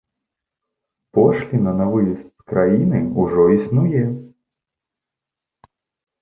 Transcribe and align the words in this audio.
Пошліна 1.17 1.73
на 1.81 1.85
выезд 1.95 2.23
з 2.37 2.41
краіны 2.53 3.03
ўжо 3.25 3.45
існуе! 3.57 4.03